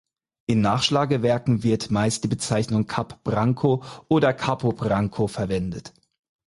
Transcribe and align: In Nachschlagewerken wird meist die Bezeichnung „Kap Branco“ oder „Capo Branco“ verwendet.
In 0.47 0.61
Nachschlagewerken 0.61 1.61
wird 1.61 1.91
meist 1.91 2.23
die 2.23 2.27
Bezeichnung 2.27 2.87
„Kap 2.87 3.23
Branco“ 3.23 3.83
oder 4.07 4.33
„Capo 4.33 4.69
Branco“ 4.71 5.27
verwendet. 5.27 5.93